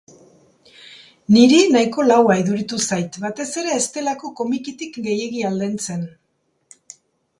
[1.35, 6.07] Niri nahiko laua iruditu zait, batez ere ez delako komikitik gehiegi aldentzen.